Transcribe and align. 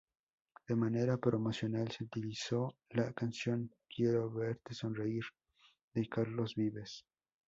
De 0.67 0.75
manera 0.75 1.15
promocional 1.17 1.91
se 1.91 2.03
utilizó 2.05 2.73
la 2.89 3.13
canción 3.13 3.69
"Quiero 3.87 4.31
verte 4.31 4.73
sonreír" 4.73 5.21
de 5.93 6.09
Carlos 6.09 6.55
Vives. 6.55 7.05